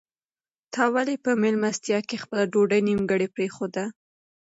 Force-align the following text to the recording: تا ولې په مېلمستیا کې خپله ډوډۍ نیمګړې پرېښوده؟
تا 0.73 0.83
ولې 0.93 1.15
په 1.23 1.31
مېلمستیا 1.41 1.99
کې 2.07 2.21
خپله 2.23 2.43
ډوډۍ 2.51 2.81
نیمګړې 2.89 3.27
پرېښوده؟ 3.35 3.83